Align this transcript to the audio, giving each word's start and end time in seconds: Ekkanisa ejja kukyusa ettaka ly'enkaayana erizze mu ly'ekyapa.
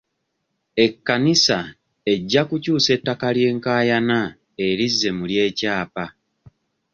Ekkanisa 0.83 1.57
ejja 2.13 2.41
kukyusa 2.49 2.89
ettaka 2.95 3.27
ly'enkaayana 3.35 4.19
erizze 4.67 5.09
mu 5.17 5.23
ly'ekyapa. 5.29 6.05